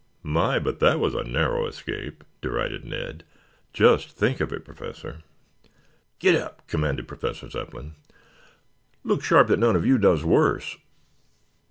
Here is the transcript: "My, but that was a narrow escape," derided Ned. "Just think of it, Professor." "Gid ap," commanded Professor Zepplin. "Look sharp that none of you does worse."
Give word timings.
"My, 0.23 0.57
but 0.57 0.79
that 0.79 0.99
was 0.99 1.13
a 1.13 1.23
narrow 1.23 1.67
escape," 1.67 2.23
derided 2.41 2.83
Ned. 2.85 3.23
"Just 3.71 4.09
think 4.09 4.41
of 4.41 4.51
it, 4.51 4.65
Professor." 4.65 5.21
"Gid 6.17 6.35
ap," 6.37 6.65
commanded 6.65 7.07
Professor 7.07 7.47
Zepplin. 7.51 7.93
"Look 9.03 9.23
sharp 9.23 9.47
that 9.49 9.59
none 9.59 9.75
of 9.75 9.85
you 9.85 9.99
does 9.99 10.23
worse." 10.23 10.75